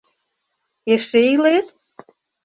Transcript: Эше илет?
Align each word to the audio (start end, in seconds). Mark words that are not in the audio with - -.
Эше 0.93 1.19
илет? 1.33 1.67